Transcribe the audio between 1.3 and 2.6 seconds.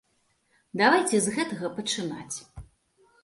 гэтага пачынаць.